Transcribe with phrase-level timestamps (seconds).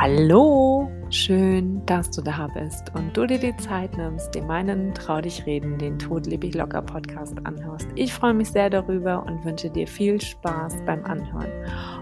[0.00, 5.20] Hallo, schön, dass du da bist und du dir die Zeit nimmst, dir meinen Trau
[5.20, 7.88] dich reden, den Tod lebe ich locker Podcast anhörst.
[7.96, 11.50] Ich freue mich sehr darüber und wünsche dir viel Spaß beim Anhören.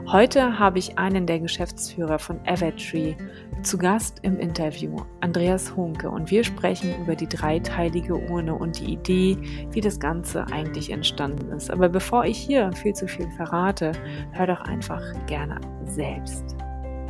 [0.08, 3.14] Heute habe ich einen der Geschäftsführer von Evertree
[3.62, 8.92] zu Gast im Interview, Andreas Hunke, und wir sprechen über die dreiteilige Urne und die
[8.92, 9.38] Idee,
[9.71, 11.71] wie das Ganze eigentlich entstanden ist.
[11.71, 13.92] Aber bevor ich hier viel zu viel verrate,
[14.33, 16.56] hör doch einfach gerne selbst.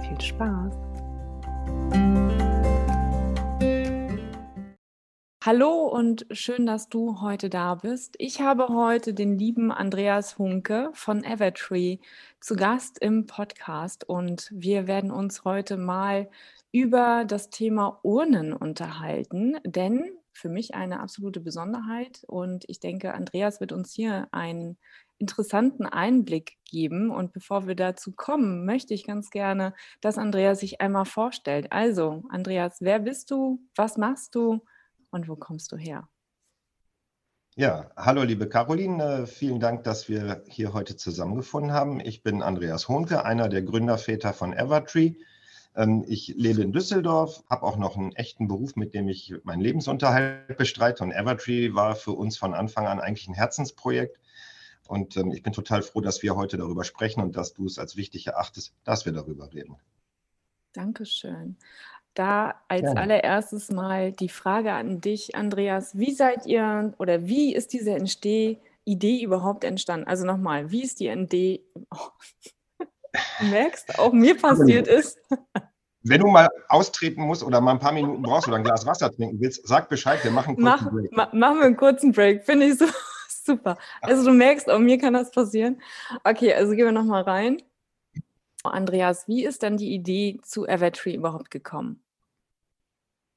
[0.07, 0.86] Viel Spaß!
[5.47, 8.17] Hallo und schön, dass du heute da bist.
[8.19, 11.99] Ich habe heute den lieben Andreas Hunke von Evertree
[12.41, 16.29] zu Gast im Podcast und wir werden uns heute mal
[16.73, 23.61] über das Thema Urnen unterhalten, denn für mich eine absolute Besonderheit und ich denke, Andreas
[23.61, 24.79] wird uns hier einen
[25.19, 27.11] interessanten Einblick geben.
[27.11, 31.73] Und bevor wir dazu kommen, möchte ich ganz gerne, dass Andreas sich einmal vorstellt.
[31.73, 33.61] Also, Andreas, wer bist du?
[33.75, 34.61] Was machst du?
[35.11, 36.09] Und wo kommst du her?
[37.59, 42.01] Ja, hallo liebe Caroline, äh, vielen Dank, dass wir hier heute zusammengefunden haben.
[42.01, 45.15] Ich bin Andreas Hohnke, einer der Gründerväter von Evertree.
[45.75, 49.63] Ähm, ich lebe in Düsseldorf, habe auch noch einen echten Beruf, mit dem ich meinen
[49.63, 51.03] Lebensunterhalt bestreite.
[51.03, 54.19] Und Evertree war für uns von Anfang an eigentlich ein Herzensprojekt.
[54.89, 57.79] Und ähm, ich bin total froh, dass wir heute darüber sprechen und dass du es
[57.79, 59.77] als wichtig erachtest, dass wir darüber reden.
[60.73, 61.57] Dankeschön.
[62.15, 62.93] Da als ja.
[62.93, 65.99] allererstes mal die Frage an dich, Andreas.
[65.99, 70.07] Wie seid ihr oder wie ist diese Entsteh Idee überhaupt entstanden?
[70.07, 71.63] Also nochmal, wie ist die Idee?
[71.91, 72.09] Oh.
[73.41, 75.19] Du merkst, auch mir passiert ist.
[76.03, 79.11] Wenn du mal austreten musst oder mal ein paar Minuten brauchst oder ein Glas Wasser
[79.11, 81.13] trinken willst, sag Bescheid, wir machen einen kurzen Mach, Break.
[81.13, 82.87] Ma machen wir einen kurzen Break, finde ich so.
[83.47, 83.79] Super.
[84.01, 85.81] Also du merkst, auch mir kann das passieren.
[86.25, 87.63] Okay, also gehen wir nochmal rein.
[88.65, 92.03] Andreas, wie ist dann die Idee zu Evertree überhaupt gekommen?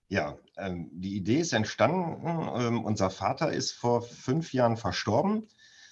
[0.08, 2.26] Ja, ähm, die Idee ist entstanden.
[2.60, 5.48] Ähm, unser Vater ist vor fünf Jahren verstorben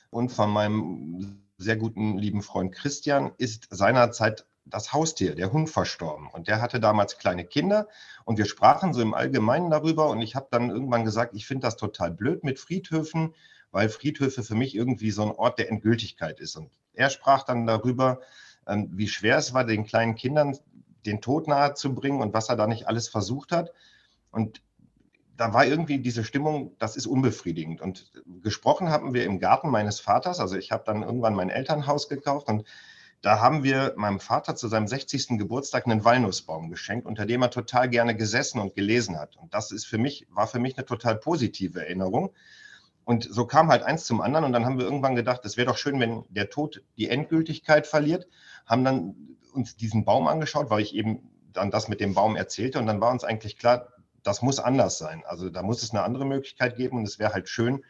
[0.10, 6.28] und von meinem sehr guten lieben Freund Christian ist seinerzeit das Haustier, der Hund, verstorben.
[6.32, 7.88] Und der hatte damals kleine Kinder
[8.26, 11.68] und wir sprachen so im Allgemeinen darüber und ich habe dann irgendwann gesagt, ich finde
[11.68, 13.36] das total blöd mit Friedhöfen
[13.78, 16.56] weil Friedhöfe für mich irgendwie so ein Ort der Endgültigkeit ist.
[16.56, 18.22] Und er sprach dann darüber,
[18.66, 20.58] ähm, wie schwer es war, den kleinen Kindern
[21.06, 23.72] den Tod nahe zu bringen und was er da nicht alles versucht hat.
[24.32, 24.64] Und
[25.36, 27.80] da war irgendwie diese Stimmung, das ist unbefriedigend.
[27.80, 28.12] Und
[28.42, 30.40] gesprochen haben wir im Garten meines Vaters.
[30.40, 32.64] Also ich habe dann irgendwann mein Elternhaus gekauft und
[33.22, 35.38] da haben wir meinem Vater zu seinem 60.
[35.38, 39.38] Geburtstag einen Walnussbaum geschenkt, unter dem er total gerne gesessen und gelesen hat.
[39.38, 42.34] Und das ist für mich, war für mich eine total positive Erinnerung.
[43.08, 45.68] Und so kam halt eins zum anderen und dann haben wir irgendwann gedacht, es wäre
[45.68, 48.28] doch schön, wenn der Tod die Endgültigkeit verliert,
[48.66, 51.22] haben dann uns diesen Baum angeschaut, weil ich eben
[51.54, 54.98] dann das mit dem Baum erzählte und dann war uns eigentlich klar, das muss anders
[54.98, 55.24] sein.
[55.26, 57.82] Also da muss es eine andere Möglichkeit geben und es wäre halt schön,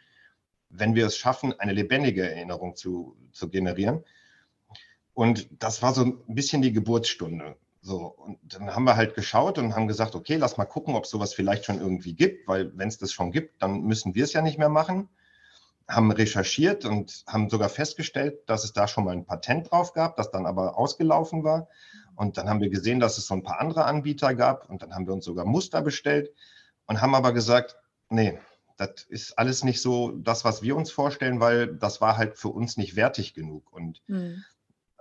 [0.68, 4.04] wenn wir es schaffen, eine lebendige Erinnerung zu, zu generieren.
[5.14, 7.56] Und das war so ein bisschen die Geburtsstunde.
[7.88, 11.04] So, und dann haben wir halt geschaut und haben gesagt, okay, lass mal gucken, ob
[11.04, 14.24] es sowas vielleicht schon irgendwie gibt, weil wenn es das schon gibt, dann müssen wir
[14.24, 15.08] es ja nicht mehr machen.
[15.88, 20.16] Haben recherchiert und haben sogar festgestellt, dass es da schon mal ein Patent drauf gab,
[20.16, 21.68] das dann aber ausgelaufen war.
[22.14, 24.94] Und dann haben wir gesehen, dass es so ein paar andere Anbieter gab und dann
[24.94, 26.30] haben wir uns sogar Muster bestellt
[26.84, 27.78] und haben aber gesagt,
[28.10, 28.38] nee,
[28.76, 32.50] das ist alles nicht so das, was wir uns vorstellen, weil das war halt für
[32.50, 33.72] uns nicht wertig genug.
[33.72, 34.44] Und mhm.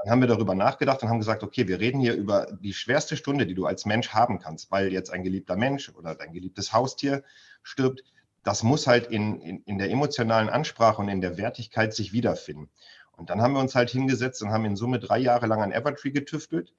[0.07, 3.17] Dann haben wir darüber nachgedacht und haben gesagt, okay, wir reden hier über die schwerste
[3.17, 6.71] Stunde, die du als Mensch haben kannst, weil jetzt ein geliebter Mensch oder dein geliebtes
[6.71, 7.25] Haustier
[7.61, 8.05] stirbt.
[8.41, 12.69] Das muss halt in, in, in der emotionalen Ansprache und in der Wertigkeit sich wiederfinden.
[13.17, 15.73] Und dann haben wir uns halt hingesetzt und haben in Summe drei Jahre lang an
[15.73, 16.73] Evertree getüftelt.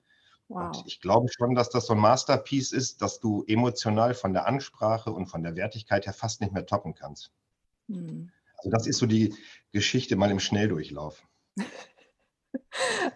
[0.48, 0.74] Wow.
[0.74, 4.46] Und ich glaube schon, dass das so ein Masterpiece ist, dass du emotional von der
[4.46, 7.30] Ansprache und von der Wertigkeit her fast nicht mehr toppen kannst.
[7.90, 8.30] Hm.
[8.56, 9.34] Also das ist so die
[9.70, 11.27] Geschichte mal im Schnelldurchlauf.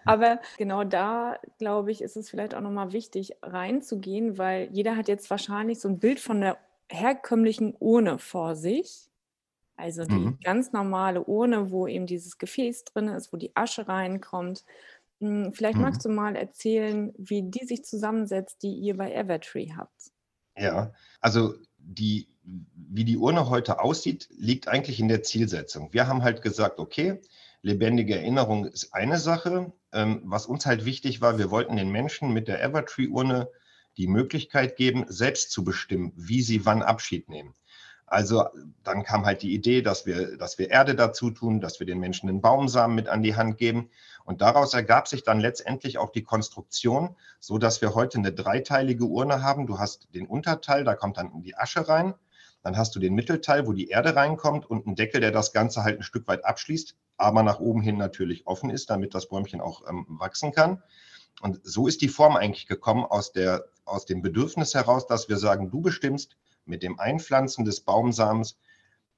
[0.05, 5.07] Aber genau da, glaube ich, ist es vielleicht auch nochmal wichtig reinzugehen, weil jeder hat
[5.07, 6.57] jetzt wahrscheinlich so ein Bild von der
[6.89, 9.09] herkömmlichen Urne vor sich.
[9.75, 10.39] Also die mhm.
[10.43, 14.65] ganz normale Urne, wo eben dieses Gefäß drin ist, wo die Asche reinkommt.
[15.19, 15.83] Hm, vielleicht mhm.
[15.83, 20.11] magst du mal erzählen, wie die sich zusammensetzt, die ihr bei Evertree habt.
[20.55, 25.91] Ja, also die, wie die Urne heute aussieht, liegt eigentlich in der Zielsetzung.
[25.91, 27.19] Wir haben halt gesagt, okay,
[27.63, 29.73] lebendige Erinnerung ist eine Sache.
[29.91, 33.49] Ähm, was uns halt wichtig war, wir wollten den Menschen mit der Evertree-Urne
[33.97, 37.53] die Möglichkeit geben, selbst zu bestimmen, wie sie wann Abschied nehmen.
[38.05, 38.45] Also
[38.83, 41.99] dann kam halt die Idee, dass wir, dass wir Erde dazu tun, dass wir den
[41.99, 43.89] Menschen einen Baumsamen mit an die Hand geben.
[44.25, 49.05] Und daraus ergab sich dann letztendlich auch die Konstruktion, so dass wir heute eine dreiteilige
[49.05, 49.67] Urne haben.
[49.67, 52.13] Du hast den Unterteil, da kommt dann die Asche rein.
[52.63, 55.83] Dann hast du den Mittelteil, wo die Erde reinkommt und einen Deckel, der das Ganze
[55.83, 59.61] halt ein Stück weit abschließt, aber nach oben hin natürlich offen ist, damit das Bäumchen
[59.61, 60.81] auch ähm, wachsen kann.
[61.41, 65.37] Und so ist die Form eigentlich gekommen aus, der, aus dem Bedürfnis heraus, dass wir
[65.37, 68.57] sagen, du bestimmst mit dem Einpflanzen des Baumsamens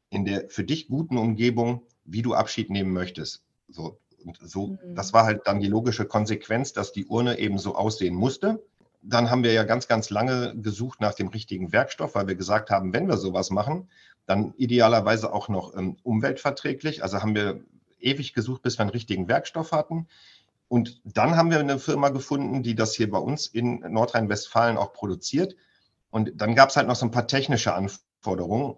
[0.09, 3.43] in der für dich guten Umgebung, wie du Abschied nehmen möchtest.
[3.67, 4.95] So, und so, mhm.
[4.95, 8.63] das war halt dann die logische Konsequenz, dass die Urne eben so aussehen musste.
[9.07, 12.69] Dann haben wir ja ganz, ganz lange gesucht nach dem richtigen Werkstoff, weil wir gesagt
[12.71, 13.89] haben, wenn wir sowas machen,
[14.25, 17.03] dann idealerweise auch noch ähm, umweltverträglich.
[17.03, 17.61] Also haben wir
[17.99, 20.07] ewig gesucht, bis wir einen richtigen Werkstoff hatten.
[20.67, 24.93] Und dann haben wir eine Firma gefunden, die das hier bei uns in Nordrhein-Westfalen auch
[24.93, 25.55] produziert.
[26.09, 28.75] Und dann gab es halt noch so ein paar technische Anforderungen,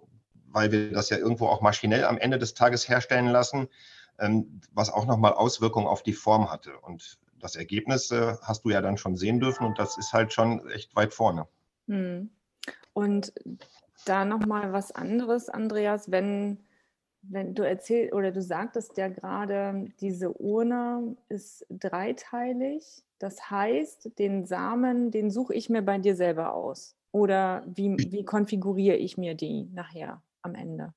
[0.50, 3.68] weil wir das ja irgendwo auch maschinell am Ende des Tages herstellen lassen,
[4.18, 6.76] ähm, was auch nochmal Auswirkungen auf die Form hatte.
[6.78, 10.32] Und das Ergebnis äh, hast du ja dann schon sehen dürfen und das ist halt
[10.32, 11.46] schon echt weit vorne.
[11.86, 12.30] Hm.
[12.92, 13.32] Und
[14.04, 16.58] da nochmal was anderes, Andreas, wenn
[17.22, 23.04] wenn du erzählst oder du sagtest ja gerade, diese Urne ist dreiteilig.
[23.18, 26.96] Das heißt, den Samen, den suche ich mir bei dir selber aus.
[27.10, 30.94] Oder wie, wie konfiguriere ich mir die nachher am Ende?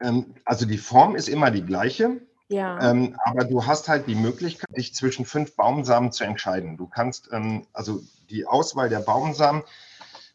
[0.00, 2.20] Ähm, also die Form ist immer die gleiche.
[2.50, 2.90] Ja.
[2.90, 6.76] Ähm, aber du hast halt die Möglichkeit, dich zwischen fünf Baumsamen zu entscheiden.
[6.76, 9.62] Du kannst, ähm, also die Auswahl der Baumsamen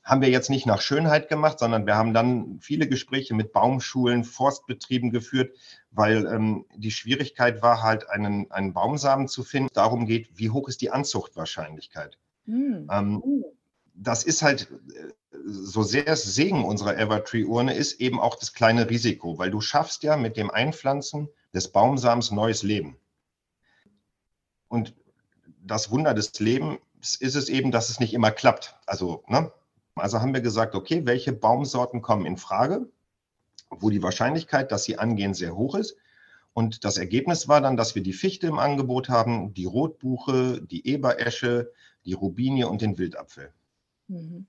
[0.01, 4.23] haben wir jetzt nicht nach Schönheit gemacht, sondern wir haben dann viele Gespräche mit Baumschulen,
[4.23, 5.57] Forstbetrieben geführt,
[5.91, 9.69] weil ähm, die Schwierigkeit war halt, einen, einen Baumsamen zu finden.
[9.73, 12.17] Darum geht, wie hoch ist die Anzuchtwahrscheinlichkeit.
[12.45, 12.87] Hm.
[12.89, 13.23] Ähm,
[13.93, 15.11] das ist halt, äh,
[15.47, 20.03] so sehr es Segen unserer Evertree-Urne ist, eben auch das kleine Risiko, weil du schaffst
[20.03, 22.97] ja mit dem Einpflanzen des Baumsamens neues Leben.
[24.67, 24.93] Und
[25.63, 28.75] das Wunder des Lebens ist es eben, dass es nicht immer klappt.
[28.85, 29.51] Also, ne,
[29.95, 32.87] also haben wir gesagt, okay, welche Baumsorten kommen in Frage,
[33.69, 35.95] wo die Wahrscheinlichkeit, dass sie angehen, sehr hoch ist.
[36.53, 40.87] Und das Ergebnis war dann, dass wir die Fichte im Angebot haben, die Rotbuche, die
[40.87, 41.71] Eberesche,
[42.05, 43.51] die Rubinie und den Wildapfel.
[44.07, 44.45] Mhm.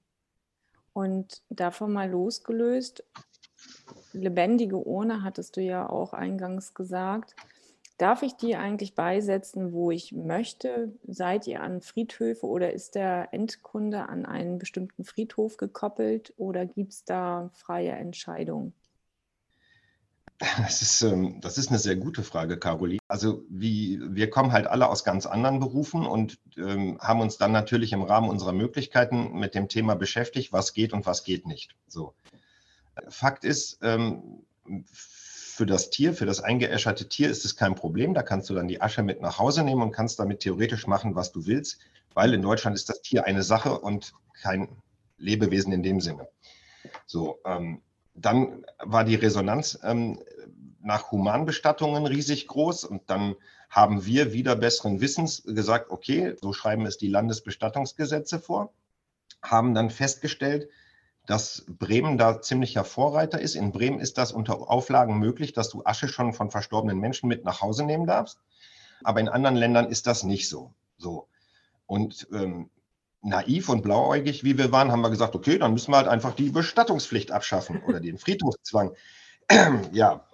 [0.93, 3.05] Und davon mal losgelöst,
[4.13, 7.35] lebendige Urne hattest du ja auch eingangs gesagt.
[7.99, 10.93] Darf ich die eigentlich beisetzen, wo ich möchte?
[11.07, 16.93] Seid ihr an Friedhöfe oder ist der Endkunde an einen bestimmten Friedhof gekoppelt oder gibt
[16.93, 18.75] es da freie Entscheidungen?
[20.39, 23.01] Das ist, ähm, das ist eine sehr gute Frage, Caroline.
[23.09, 27.53] Also wie, wir kommen halt alle aus ganz anderen Berufen und ähm, haben uns dann
[27.53, 31.75] natürlich im Rahmen unserer Möglichkeiten mit dem Thema beschäftigt, was geht und was geht nicht.
[31.89, 32.13] So.
[33.09, 34.43] Fakt ist, ähm,
[34.85, 38.13] für das Tier, für das eingeäscherte Tier ist es kein Problem.
[38.13, 41.15] Da kannst du dann die Asche mit nach Hause nehmen und kannst damit theoretisch machen,
[41.15, 41.79] was du willst,
[42.15, 44.69] weil in Deutschland ist das Tier eine Sache und kein
[45.17, 46.29] Lebewesen in dem Sinne.
[47.07, 47.81] So, ähm,
[48.15, 50.21] dann war die Resonanz ähm,
[50.83, 53.35] nach Humanbestattungen riesig groß und dann
[53.69, 58.73] haben wir wieder besseren Wissens gesagt, okay, so schreiben es die Landesbestattungsgesetze vor,
[59.43, 60.69] haben dann festgestellt,
[61.27, 63.57] dass Bremen da ziemlicher Vorreiter ist.
[63.57, 67.45] In Bremen ist das unter Auflagen möglich, dass du Asche schon von verstorbenen Menschen mit
[67.45, 68.39] nach Hause nehmen darfst.
[69.03, 70.73] Aber in anderen Ländern ist das nicht so.
[70.99, 71.29] so.
[71.87, 72.71] Und ähm,
[73.23, 76.35] naiv und blauäugig, wie wir waren, haben wir gesagt, okay, dann müssen wir halt einfach
[76.35, 78.93] die Bestattungspflicht abschaffen oder den Friedhofszwang.
[79.93, 80.25] ja,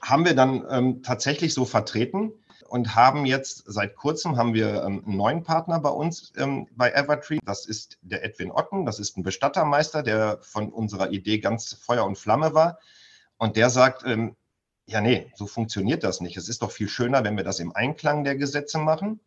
[0.00, 2.32] haben wir dann ähm, tatsächlich so vertreten
[2.70, 6.92] und haben jetzt seit kurzem haben wir ähm, einen neuen Partner bei uns ähm, bei
[6.92, 7.40] Evertree.
[7.44, 8.86] Das ist der Edwin Otten.
[8.86, 12.78] Das ist ein Bestattermeister, der von unserer Idee ganz Feuer und Flamme war.
[13.38, 14.36] Und der sagt, ähm,
[14.86, 16.36] ja, nee, so funktioniert das nicht.
[16.36, 19.18] Es ist doch viel schöner, wenn wir das im Einklang der Gesetze machen.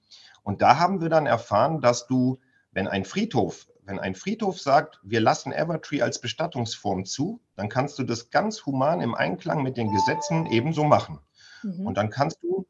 [0.44, 2.40] Und da haben wir dann erfahren, dass du,
[2.72, 8.00] wenn ein Friedhof, wenn ein Friedhof sagt, wir lassen Evertree als Bestattungsform zu, dann kannst
[8.00, 11.20] du das ganz human im Einklang mit den Gesetzen ebenso machen.
[11.62, 11.88] Mhm.
[11.88, 12.66] Und dann kannst du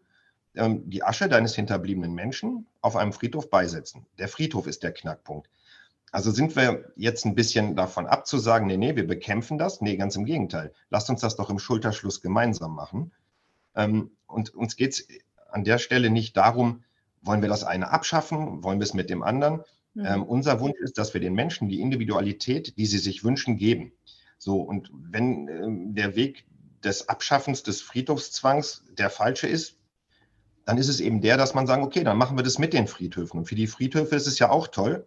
[0.55, 4.05] ähm, die Asche deines hinterbliebenen Menschen auf einem Friedhof beisetzen.
[4.17, 5.49] Der Friedhof ist der Knackpunkt.
[6.11, 9.81] Also sind wir jetzt ein bisschen davon abzusagen, nee, nee, wir bekämpfen das.
[9.81, 10.71] Nee, ganz im Gegenteil.
[10.91, 13.11] Lasst uns das doch im Schulterschluss gemeinsam machen.
[13.75, 15.07] Ähm, und uns geht es
[15.49, 16.83] an der Stelle nicht darum,
[17.23, 19.63] wollen wir das eine abschaffen, wollen wir es mit dem anderen.
[19.95, 20.05] Mhm.
[20.05, 23.93] Ähm, unser Wunsch ist, dass wir den Menschen die Individualität, die sie sich wünschen, geben.
[24.37, 26.45] So, und wenn ähm, der Weg
[26.83, 29.77] des Abschaffens des Friedhofszwangs der falsche ist,
[30.65, 32.87] dann ist es eben der, dass man sagt, okay, dann machen wir das mit den
[32.87, 33.39] Friedhöfen.
[33.39, 35.05] Und für die Friedhöfe ist es ja auch toll,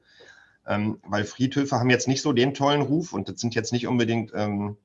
[0.67, 3.87] ähm, weil Friedhöfe haben jetzt nicht so den tollen Ruf und das sind jetzt nicht
[3.87, 4.77] unbedingt ähm,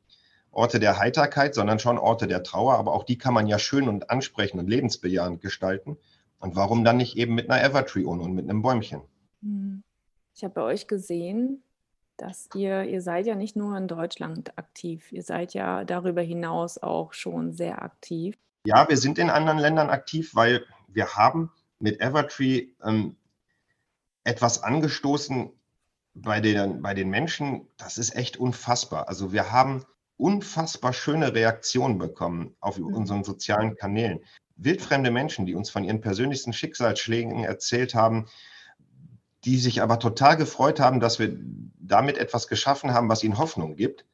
[0.51, 2.75] Orte der Heiterkeit, sondern schon Orte der Trauer.
[2.75, 5.98] Aber auch die kann man ja schön und ansprechend und lebensbejahend gestalten.
[6.40, 9.01] Und warum dann nicht eben mit einer Evertree-Urne und mit einem Bäumchen?
[9.42, 9.84] Hm.
[10.34, 11.62] Ich habe bei euch gesehen,
[12.18, 16.78] dass ihr, ihr seid ja nicht nur in Deutschland aktiv, ihr seid ja darüber hinaus
[16.78, 18.38] auch schon sehr aktiv.
[18.65, 23.15] Ja, wir sind in anderen Ländern aktiv, weil wir haben mit Evertree ähm,
[24.24, 25.51] etwas angestoßen
[26.13, 29.08] bei den, bei den Menschen, das ist echt unfassbar.
[29.08, 29.86] Also wir haben
[30.18, 32.94] unfassbar schöne Reaktionen bekommen auf mhm.
[32.94, 34.20] unseren sozialen Kanälen.
[34.58, 38.27] Wildfremde Menschen, die uns von ihren persönlichsten Schicksalsschlägen erzählt haben,
[39.44, 41.36] die sich aber total gefreut haben, dass wir
[41.80, 44.06] damit etwas geschaffen haben, was ihnen Hoffnung gibt.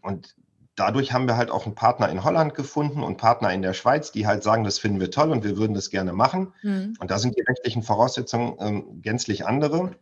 [0.00, 0.34] Und
[0.76, 4.12] dadurch haben wir halt auch einen Partner in Holland gefunden und Partner in der Schweiz,
[4.12, 6.52] die halt sagen, das finden wir toll und wir würden das gerne machen.
[6.62, 6.96] Mhm.
[6.98, 9.96] Und da sind die rechtlichen Voraussetzungen ähm, gänzlich andere.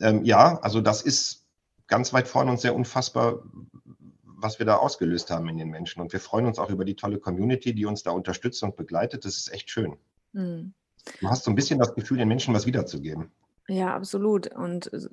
[0.00, 1.44] Ähm, ja, also das ist
[1.86, 3.42] ganz weit vorne und sehr unfassbar,
[4.22, 6.00] was wir da ausgelöst haben in den Menschen.
[6.00, 9.24] Und wir freuen uns auch über die tolle Community, die uns da unterstützt und begleitet.
[9.24, 9.96] Das ist echt schön.
[10.32, 10.74] Mhm.
[11.20, 13.30] Du hast so ein bisschen das Gefühl, den Menschen was wiederzugeben.
[13.68, 14.54] Ja, absolut.
[14.54, 15.08] Und äh,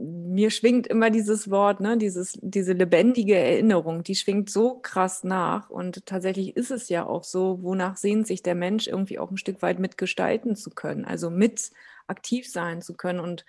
[0.00, 5.70] mir schwingt immer dieses Wort, ne, dieses, diese lebendige Erinnerung, die schwingt so krass nach.
[5.70, 9.36] Und tatsächlich ist es ja auch so, wonach sehnt sich der Mensch irgendwie auch ein
[9.36, 11.70] Stück weit mitgestalten zu können, also mit
[12.06, 13.20] aktiv sein zu können.
[13.20, 13.44] Und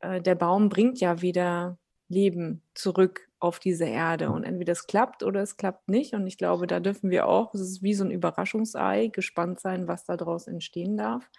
[0.00, 4.30] äh, der Baum bringt ja wieder Leben zurück auf diese Erde.
[4.30, 6.14] Und entweder es klappt oder es klappt nicht.
[6.14, 9.88] Und ich glaube, da dürfen wir auch, es ist wie so ein Überraschungsei, gespannt sein,
[9.88, 11.30] was daraus entstehen darf.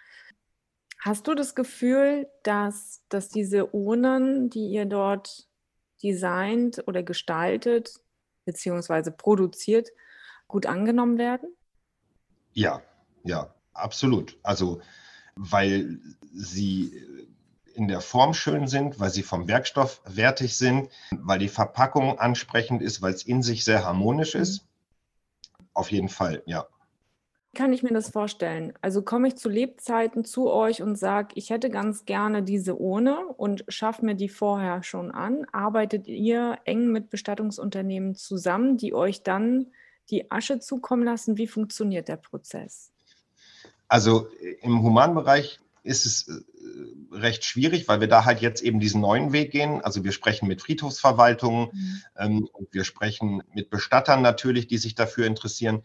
[1.00, 5.48] Hast du das Gefühl, dass, dass diese Urnen, die ihr dort
[6.02, 7.94] designt oder gestaltet,
[8.44, 9.90] beziehungsweise produziert,
[10.48, 11.54] gut angenommen werden?
[12.52, 12.82] Ja,
[13.22, 14.38] ja, absolut.
[14.42, 14.80] Also,
[15.36, 16.00] weil
[16.34, 17.04] sie
[17.74, 22.82] in der Form schön sind, weil sie vom Werkstoff wertig sind, weil die Verpackung ansprechend
[22.82, 24.66] ist, weil es in sich sehr harmonisch ist.
[25.74, 26.66] Auf jeden Fall, ja
[27.58, 28.72] kann ich mir das vorstellen?
[28.82, 33.18] Also komme ich zu Lebzeiten zu euch und sage, ich hätte ganz gerne diese Urne
[33.36, 35.44] und schaffe mir die vorher schon an.
[35.50, 39.66] Arbeitet ihr eng mit Bestattungsunternehmen zusammen, die euch dann
[40.08, 41.36] die Asche zukommen lassen?
[41.36, 42.92] Wie funktioniert der Prozess?
[43.88, 44.28] Also
[44.60, 49.32] im Humanbereich ist es äh, recht schwierig, weil wir da halt jetzt eben diesen neuen
[49.32, 49.80] Weg gehen.
[49.80, 52.02] Also wir sprechen mit Friedhofsverwaltungen mhm.
[52.16, 55.82] ähm, und wir sprechen mit Bestattern natürlich, die sich dafür interessieren.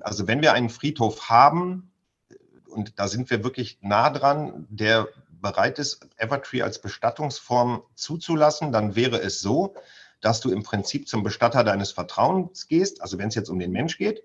[0.00, 1.90] Also wenn wir einen Friedhof haben,
[2.68, 5.08] und da sind wir wirklich nah dran, der
[5.40, 9.74] bereit ist, Evertree als Bestattungsform zuzulassen, dann wäre es so,
[10.20, 13.72] dass du im Prinzip zum Bestatter deines Vertrauens gehst, also wenn es jetzt um den
[13.72, 14.22] Mensch geht,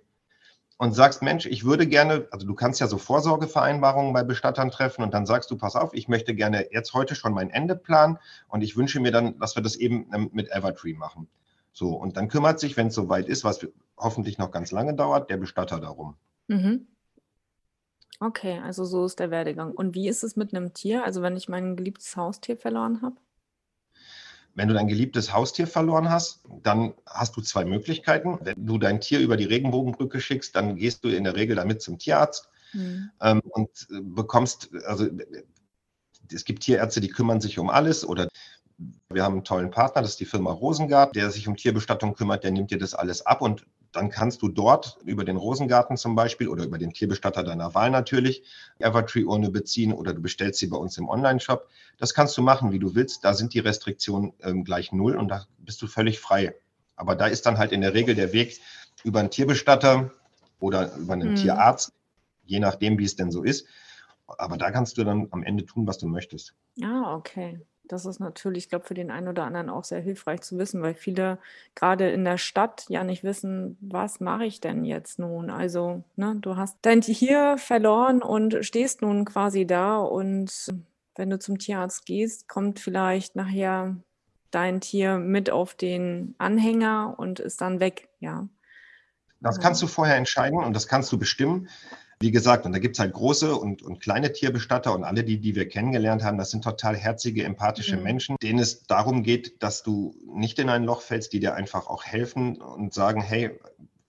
[0.78, 5.04] und sagst, Mensch, ich würde gerne, also du kannst ja so Vorsorgevereinbarungen bei Bestattern treffen
[5.04, 8.18] und dann sagst du, pass auf, ich möchte gerne jetzt heute schon mein Ende planen
[8.48, 11.28] und ich wünsche mir dann, dass wir das eben ähm, mit Evertree machen.
[11.74, 13.66] So, und dann kümmert sich, wenn es soweit ist, was
[13.98, 16.16] hoffentlich noch ganz lange dauert, der Bestatter darum.
[16.48, 16.88] Mhm.
[18.20, 19.72] Okay, also so ist der Werdegang.
[19.72, 21.04] Und wie ist es mit einem Tier?
[21.04, 23.16] Also wenn ich mein geliebtes Haustier verloren habe?
[24.54, 28.38] Wenn du dein geliebtes Haustier verloren hast, dann hast du zwei Möglichkeiten.
[28.42, 31.82] Wenn du dein Tier über die Regenbogenbrücke schickst, dann gehst du in der Regel damit
[31.82, 33.10] zum Tierarzt mhm.
[33.22, 35.08] ähm, und äh, bekommst, also
[36.32, 38.28] es gibt Tierärzte, die kümmern sich um alles oder
[39.10, 42.44] wir haben einen tollen Partner, das ist die Firma Rosengart, der sich um Tierbestattung kümmert,
[42.44, 46.16] der nimmt dir das alles ab und dann kannst du dort über den Rosengarten zum
[46.16, 48.44] Beispiel oder über den Tierbestatter deiner Wahl natürlich
[48.80, 51.68] Evertree-Urne beziehen oder du bestellst sie bei uns im Online-Shop.
[51.98, 53.26] Das kannst du machen, wie du willst.
[53.26, 56.56] Da sind die Restriktionen ähm, gleich null und da bist du völlig frei.
[56.96, 58.60] Aber da ist dann halt in der Regel der Weg
[59.04, 60.12] über einen Tierbestatter
[60.60, 61.36] oder über einen mhm.
[61.36, 61.92] Tierarzt,
[62.46, 63.68] je nachdem, wie es denn so ist.
[64.26, 66.54] Aber da kannst du dann am Ende tun, was du möchtest.
[66.82, 67.60] Ah, okay.
[67.92, 70.82] Das ist natürlich, ich glaube, für den einen oder anderen auch sehr hilfreich zu wissen,
[70.82, 71.40] weil viele
[71.76, 75.50] gerade in der Stadt ja nicht wissen, was mache ich denn jetzt nun?
[75.50, 80.70] Also, ne, du hast dein Tier verloren und stehst nun quasi da und
[81.18, 83.98] wenn du zum Tierarzt gehst, kommt vielleicht nachher
[84.52, 88.48] dein Tier mit auf den Anhänger und ist dann weg, ja.
[89.42, 91.68] Das kannst du vorher entscheiden und das kannst du bestimmen.
[92.22, 95.40] Wie gesagt, und da gibt es halt große und, und kleine Tierbestatter und alle die,
[95.40, 98.04] die wir kennengelernt haben, das sind total herzige, empathische mhm.
[98.04, 101.88] Menschen, denen es darum geht, dass du nicht in ein Loch fällst, die dir einfach
[101.88, 103.60] auch helfen und sagen, hey,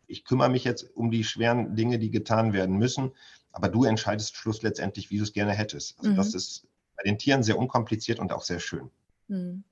[0.07, 3.13] ich kümmere mich jetzt um die schweren Dinge, die getan werden müssen,
[3.51, 5.99] aber du entscheidest Schluss letztendlich, wie du es gerne hättest.
[5.99, 6.17] Also mhm.
[6.17, 6.67] das ist
[6.97, 8.91] bei den Tieren sehr unkompliziert und auch sehr schön.
[9.29, 9.65] Mhm.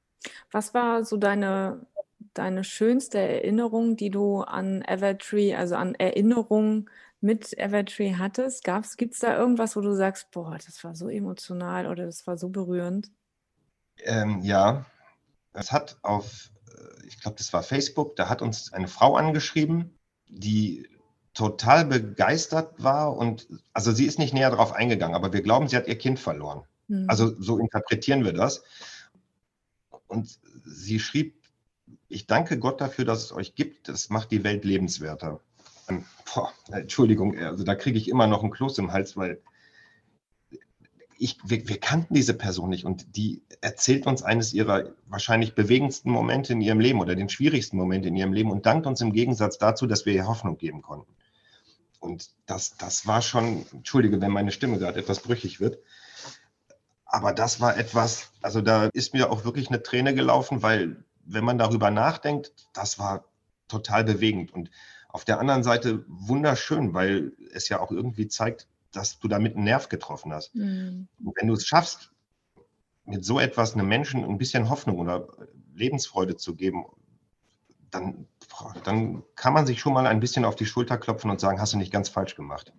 [0.50, 1.87] Was war so deine,
[2.35, 6.88] deine schönste Erinnerung, die du an Evertree, also an Erinnerungen
[7.20, 8.64] mit Evertree hattest?
[8.96, 12.38] Gibt es da irgendwas, wo du sagst, boah, das war so emotional oder das war
[12.38, 13.10] so berührend?
[14.04, 14.86] Ähm, ja,
[15.52, 19.98] es hat auf, äh, ich glaube, das war Facebook, da hat uns eine Frau angeschrieben,
[20.28, 20.88] die
[21.34, 25.76] total begeistert war und also sie ist nicht näher darauf eingegangen, aber wir glauben, sie
[25.76, 26.64] hat ihr Kind verloren.
[26.88, 27.06] Mhm.
[27.08, 28.64] Also so interpretieren wir das.
[30.08, 31.40] Und sie schrieb,
[32.08, 33.88] ich danke Gott dafür, dass es euch gibt.
[33.88, 35.40] Das macht die Welt lebenswerter.
[36.32, 39.40] Boah, Entschuldigung, also da kriege ich immer noch einen Kloß im Hals, weil
[41.18, 46.11] ich, wir, wir, kannten diese Person nicht und die erzählt uns eines ihrer wahrscheinlich bewegendsten
[46.11, 49.12] Momente in ihrem Leben oder den schwierigsten Momente in ihrem Leben und dankt uns im
[49.12, 51.12] Gegensatz dazu, dass wir ihr Hoffnung geben konnten.
[51.99, 55.78] Und das, das war schon, entschuldige, wenn meine Stimme gerade etwas brüchig wird,
[57.04, 61.44] aber das war etwas, also da ist mir auch wirklich eine Träne gelaufen, weil wenn
[61.44, 63.25] man darüber nachdenkt, das war
[63.68, 64.70] total bewegend und
[65.12, 69.64] auf der anderen Seite wunderschön, weil es ja auch irgendwie zeigt, dass du damit einen
[69.64, 70.55] Nerv getroffen hast.
[70.55, 71.09] Mhm.
[71.25, 72.12] Und wenn du es schaffst,
[73.05, 75.26] mit so etwas einem Menschen ein bisschen Hoffnung oder
[75.75, 76.85] Lebensfreude zu geben,
[77.90, 78.26] dann,
[78.85, 81.73] dann kann man sich schon mal ein bisschen auf die Schulter klopfen und sagen, hast
[81.73, 82.73] du nicht ganz falsch gemacht.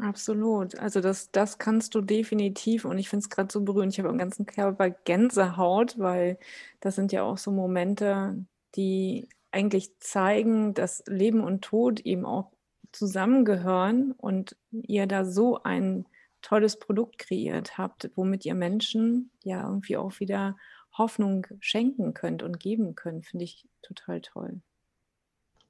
[0.00, 0.76] Absolut.
[0.78, 3.92] Also das, das kannst du definitiv und ich finde es gerade so berührend.
[3.92, 6.38] Ich habe am ganzen Körper Gänsehaut, weil
[6.80, 12.50] das sind ja auch so Momente, die eigentlich zeigen, dass Leben und Tod eben auch
[12.92, 16.06] zusammengehören und ihr da so ein
[16.42, 20.56] tolles Produkt kreiert habt, womit ihr Menschen ja irgendwie auch wieder
[20.92, 24.60] Hoffnung schenken könnt und geben könnt, finde ich total toll.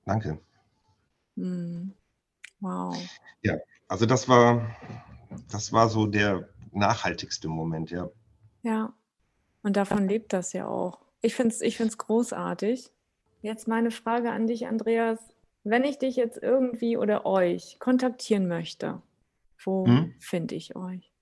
[0.04, 0.40] Danke.
[1.36, 1.90] Mm.
[2.60, 2.96] Wow.
[3.42, 4.76] Ja, also das war,
[5.50, 8.10] das war so der nachhaltigste Moment, ja.
[8.62, 8.94] Ja,
[9.62, 11.00] und davon lebt das ja auch.
[11.20, 12.90] Ich finde es ich find's großartig.
[13.44, 15.18] Jetzt meine Frage an dich, Andreas.
[15.64, 19.02] Wenn ich dich jetzt irgendwie oder euch kontaktieren möchte,
[19.62, 20.14] wo hm?
[20.18, 21.12] finde ich euch?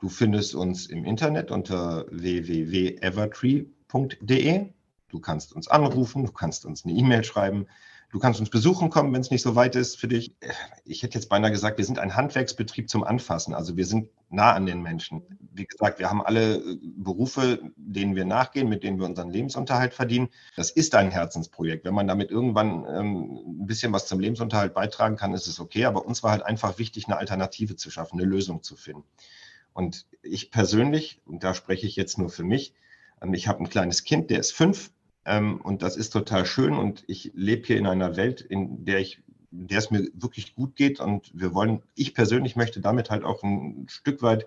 [0.00, 4.66] Du findest uns im Internet unter www.evertree.de.
[5.08, 7.68] Du kannst uns anrufen, du kannst uns eine E-Mail schreiben.
[8.14, 10.36] Du kannst uns besuchen kommen, wenn es nicht so weit ist für dich.
[10.84, 13.54] Ich hätte jetzt beinahe gesagt, wir sind ein Handwerksbetrieb zum Anfassen.
[13.54, 15.22] Also wir sind nah an den Menschen.
[15.52, 19.94] Wie gesagt, wir haben alle äh, Berufe, denen wir nachgehen, mit denen wir unseren Lebensunterhalt
[19.94, 20.28] verdienen.
[20.54, 21.84] Das ist ein Herzensprojekt.
[21.84, 25.84] Wenn man damit irgendwann ähm, ein bisschen was zum Lebensunterhalt beitragen kann, ist es okay.
[25.84, 29.02] Aber uns war halt einfach wichtig, eine Alternative zu schaffen, eine Lösung zu finden.
[29.72, 32.74] Und ich persönlich, und da spreche ich jetzt nur für mich,
[33.20, 34.92] ähm, ich habe ein kleines Kind, der ist fünf
[35.24, 39.00] ähm, und das ist total schön und ich lebe hier in einer Welt, in der
[39.00, 43.10] ich in der es mir wirklich gut geht und wir wollen, ich persönlich möchte damit
[43.10, 44.46] halt auch ein Stück weit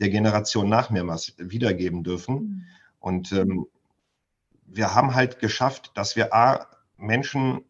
[0.00, 2.34] der Generation nach mir was wiedergeben dürfen.
[2.34, 2.64] Mhm.
[2.98, 3.66] Und ähm,
[4.66, 7.62] wir haben halt geschafft, dass wir A, Menschen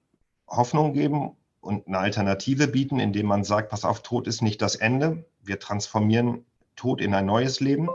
[0.48, 4.76] Hoffnung geben und eine Alternative bieten, indem man sagt, pass auf, Tod ist nicht das
[4.76, 5.24] Ende.
[5.42, 6.44] Wir transformieren
[6.76, 7.88] Tod in ein neues Leben.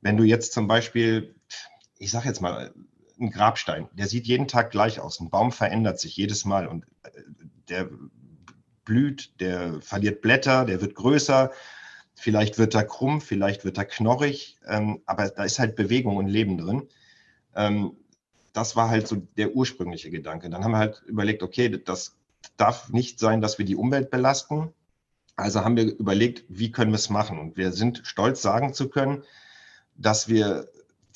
[0.00, 1.34] Wenn du jetzt zum Beispiel,
[1.98, 2.72] ich sage jetzt mal,
[3.20, 5.20] ein Grabstein, der sieht jeden Tag gleich aus.
[5.20, 7.10] Ein Baum verändert sich jedes Mal und äh,
[7.68, 7.88] der
[8.84, 11.52] blüht, der verliert Blätter, der wird größer.
[12.14, 16.26] Vielleicht wird er krumm, vielleicht wird er knorrig, ähm, aber da ist halt Bewegung und
[16.26, 16.88] Leben drin.
[17.54, 17.92] Ähm,
[18.52, 20.50] das war halt so der ursprüngliche Gedanke.
[20.50, 22.16] Dann haben wir halt überlegt, okay, das
[22.56, 24.72] darf nicht sein, dass wir die Umwelt belasten.
[25.36, 27.38] Also haben wir überlegt, wie können wir es machen?
[27.38, 29.22] Und wir sind stolz sagen zu können,
[29.96, 30.68] dass wir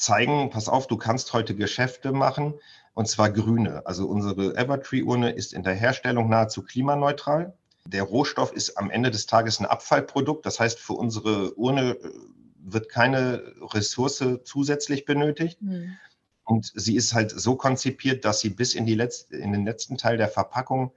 [0.03, 2.55] zeigen, pass auf, du kannst heute Geschäfte machen
[2.95, 3.87] und zwar grüne.
[3.87, 7.55] Also unsere Evertree-Urne ist in der Herstellung nahezu klimaneutral.
[7.87, 10.45] Der Rohstoff ist am Ende des Tages ein Abfallprodukt.
[10.47, 12.11] Das heißt, für unsere Urne äh,
[12.59, 15.61] wird keine Ressource zusätzlich benötigt.
[15.63, 15.97] Mhm.
[16.45, 19.97] Und sie ist halt so konzipiert, dass sie bis in, die Letz-, in den letzten
[19.97, 20.93] Teil der Verpackung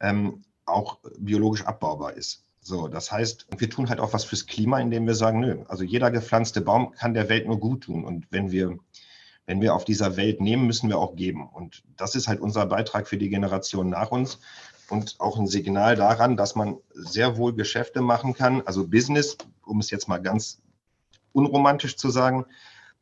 [0.00, 2.44] ähm, auch biologisch abbaubar ist.
[2.62, 5.82] So, das heißt, wir tun halt auch was fürs Klima, indem wir sagen, nö, also
[5.82, 8.04] jeder gepflanzte Baum kann der Welt nur gut tun.
[8.04, 8.78] Und wenn wir,
[9.46, 11.48] wenn wir auf dieser Welt nehmen, müssen wir auch geben.
[11.48, 14.40] Und das ist halt unser Beitrag für die Generation nach uns
[14.90, 19.80] und auch ein Signal daran, dass man sehr wohl Geschäfte machen kann, also Business, um
[19.80, 20.60] es jetzt mal ganz
[21.32, 22.44] unromantisch zu sagen,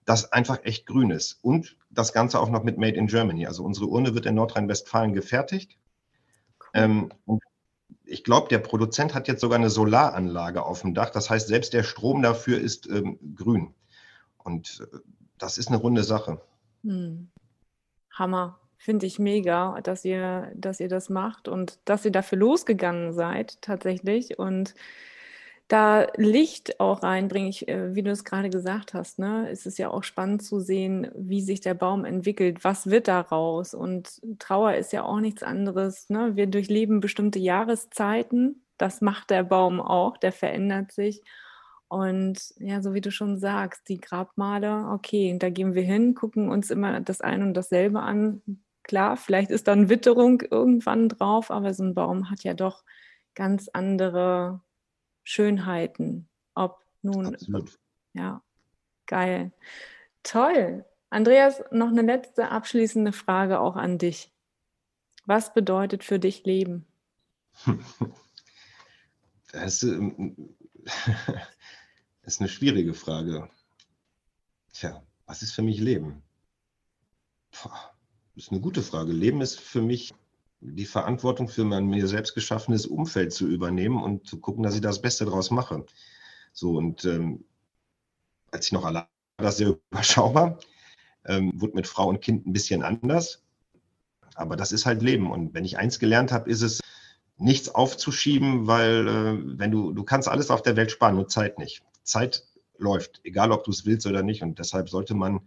[0.04, 1.38] das einfach echt grün ist.
[1.42, 3.46] Und das Ganze auch noch mit Made in Germany.
[3.46, 5.76] Also unsere Urne wird in Nordrhein-Westfalen gefertigt.
[6.74, 7.42] Ähm, und
[8.04, 11.10] ich glaube, der Produzent hat jetzt sogar eine Solaranlage auf dem Dach.
[11.10, 13.74] Das heißt, selbst der Strom dafür ist ähm, grün.
[14.38, 14.98] Und äh,
[15.38, 16.40] das ist eine runde Sache.
[16.84, 17.28] Hm.
[18.10, 18.58] Hammer.
[18.80, 23.60] Finde ich mega, dass ihr, dass ihr das macht und dass ihr dafür losgegangen seid
[23.60, 24.38] tatsächlich.
[24.38, 24.74] Und
[25.68, 29.76] da Licht auch reinbringe ich, äh, wie du es gerade gesagt hast, ne, ist es
[29.76, 33.74] ja auch spannend zu sehen, wie sich der Baum entwickelt, was wird daraus.
[33.74, 36.08] Und Trauer ist ja auch nichts anderes.
[36.08, 36.36] Ne?
[36.36, 41.22] Wir durchleben bestimmte Jahreszeiten, das macht der Baum auch, der verändert sich.
[41.88, 46.50] Und ja, so wie du schon sagst, die Grabmale, okay, da gehen wir hin, gucken
[46.50, 48.42] uns immer das eine und dasselbe an.
[48.84, 52.84] Klar, vielleicht ist dann Witterung irgendwann drauf, aber so ein Baum hat ja doch
[53.34, 54.60] ganz andere
[55.28, 56.26] Schönheiten.
[56.54, 57.34] Ob nun.
[57.34, 57.78] Absolut.
[58.14, 58.42] Ja,
[59.06, 59.52] geil.
[60.22, 60.86] Toll.
[61.10, 64.32] Andreas, noch eine letzte abschließende Frage auch an dich.
[65.26, 66.86] Was bedeutet für dich Leben?
[69.50, 70.54] Das ähm,
[72.22, 73.48] ist eine schwierige Frage.
[74.74, 76.22] Tja, was ist für mich Leben?
[77.50, 77.70] Das
[78.36, 79.10] ist eine gute Frage.
[79.12, 80.12] Leben ist für mich
[80.60, 84.80] die Verantwortung für mein mir selbst geschaffenes Umfeld zu übernehmen und zu gucken, dass ich
[84.80, 85.84] das Beste daraus mache.
[86.52, 87.44] So, und ähm,
[88.50, 90.58] als ich noch allein war, das sehr überschaubar,
[91.24, 93.42] ähm, wurde mit Frau und Kind ein bisschen anders.
[94.34, 95.30] Aber das ist halt Leben.
[95.30, 96.80] Und wenn ich eins gelernt habe, ist es,
[97.38, 101.58] nichts aufzuschieben, weil äh, wenn du, du kannst alles auf der Welt sparen, nur Zeit
[101.58, 101.82] nicht.
[102.02, 102.44] Zeit
[102.78, 104.42] läuft, egal ob du es willst oder nicht.
[104.42, 105.40] Und deshalb sollte man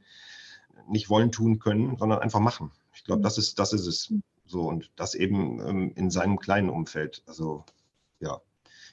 [0.88, 2.72] nicht wollen tun können, sondern einfach machen.
[2.94, 4.14] Ich glaube, das ist, das ist es.
[4.52, 7.24] So, und das eben ähm, in seinem kleinen Umfeld.
[7.26, 7.64] Also,
[8.20, 8.42] ja.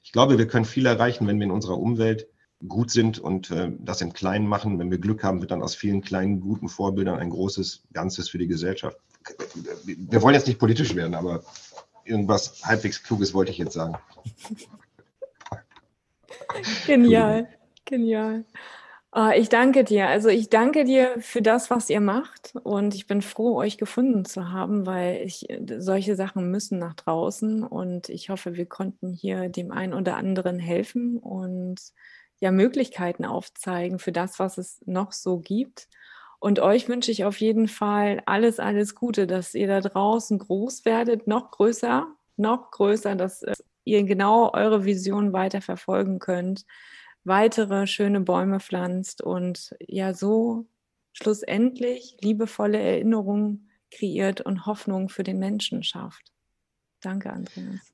[0.05, 2.29] Ich glaube, wir können viel erreichen, wenn wir in unserer Umwelt
[2.69, 4.79] gut sind und äh, das im Kleinen machen.
[4.79, 8.39] Wenn wir Glück haben, wird dann aus vielen kleinen, guten Vorbildern ein großes Ganzes für
[8.39, 8.97] die Gesellschaft.
[9.85, 11.43] Wir wollen jetzt nicht politisch werden, aber
[12.05, 13.97] irgendwas halbwegs Kluges wollte ich jetzt sagen.
[16.87, 17.49] Genial,
[17.85, 18.45] genial.
[19.13, 20.09] Oh, ich danke dir.
[20.09, 22.55] Also ich danke dir für das, was ihr macht.
[22.63, 25.47] Und ich bin froh, euch gefunden zu haben, weil ich
[25.79, 27.63] solche Sachen müssen nach draußen.
[27.63, 31.81] Und ich hoffe, wir konnten hier dem einen oder anderen helfen und
[32.41, 35.89] ja Möglichkeiten aufzeigen für das, was es noch so gibt.
[36.39, 40.85] Und euch wünsche ich auf jeden Fall alles, alles Gute, dass ihr da draußen groß
[40.85, 46.65] werdet, noch größer, noch größer, dass äh, ihr genau eure Vision weiter verfolgen könnt,
[47.25, 50.67] weitere schöne Bäume pflanzt und ja so
[51.13, 56.33] schlussendlich liebevolle Erinnerungen kreiert und Hoffnung für den Menschen schafft.
[57.01, 57.93] Danke, Andreas.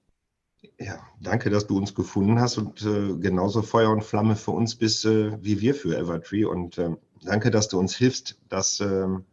[0.78, 4.74] Ja, danke, dass du uns gefunden hast und äh, genauso Feuer und Flamme für uns
[4.74, 6.44] bist, äh, wie wir für Evertree.
[6.44, 6.90] Und äh,
[7.22, 9.24] danke, dass du uns hilfst, dass ähm,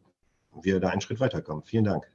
[0.62, 1.64] wir da einen Schritt weiterkommen.
[1.64, 2.11] Vielen Dank.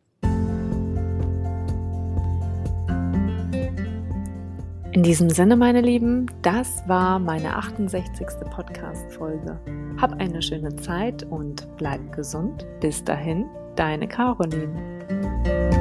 [4.96, 8.26] In diesem Sinne, meine Lieben, das war meine 68.
[8.50, 9.60] Podcast-Folge.
[10.00, 12.66] Hab eine schöne Zeit und bleib gesund.
[12.80, 13.44] Bis dahin,
[13.76, 15.75] deine Caroline.